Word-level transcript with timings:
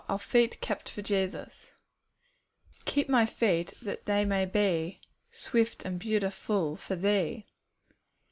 Our 0.09 0.17
Feet 0.17 0.61
kept 0.61 0.89
for 0.89 1.03
Jesus. 1.03 1.73
'Keep 2.85 3.07
my 3.07 3.27
feet, 3.27 3.75
that 3.83 4.07
they 4.07 4.25
may 4.25 4.47
be 4.47 4.99
_Swift 5.31 5.85
and 5.85 5.99
beautiful 5.99 6.75
for 6.75 6.95
Thee.' 6.95 7.45